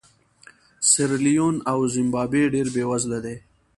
[0.89, 3.35] سیریلیون او زیمبابوې ډېر بېوزله دي.